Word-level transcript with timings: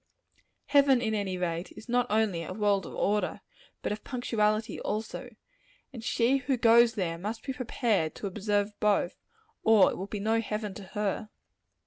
Heaven, 0.65 0.99
in 0.99 1.13
any 1.13 1.35
event, 1.35 1.71
is 1.73 1.87
not 1.87 2.07
only 2.09 2.41
a 2.41 2.53
world 2.53 2.87
of 2.87 2.95
order, 2.95 3.41
but 3.83 3.91
of 3.91 4.03
punctuality 4.03 4.79
also; 4.79 5.35
and 5.93 6.03
she 6.03 6.37
who 6.37 6.57
goes 6.57 6.95
there, 6.95 7.19
must 7.19 7.43
be 7.43 7.53
prepared 7.53 8.15
to 8.15 8.25
observe 8.25 8.71
both, 8.79 9.21
or 9.63 9.91
it 9.91 9.97
will 9.99 10.07
be 10.07 10.19
no 10.19 10.41
heaven 10.41 10.73
to 10.73 10.83
her. 10.97 11.29